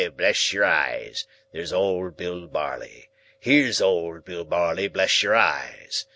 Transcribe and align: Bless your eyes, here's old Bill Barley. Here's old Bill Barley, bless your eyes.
Bless 0.17 0.51
your 0.51 0.65
eyes, 0.65 1.27
here's 1.51 1.71
old 1.71 2.17
Bill 2.17 2.47
Barley. 2.47 3.09
Here's 3.39 3.79
old 3.79 4.25
Bill 4.25 4.43
Barley, 4.43 4.87
bless 4.87 5.21
your 5.21 5.35
eyes. 5.35 6.07